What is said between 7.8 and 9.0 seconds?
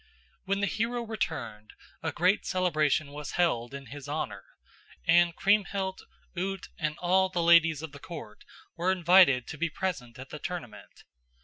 of the court were